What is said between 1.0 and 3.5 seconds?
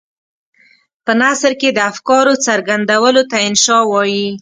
په نثر کې د افکارو څرګندولو ته